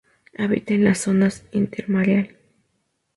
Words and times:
Habita 0.35 0.73
en 0.73 0.83
la 0.85 0.95
zonas 0.95 1.45
intermareal. 1.51 2.35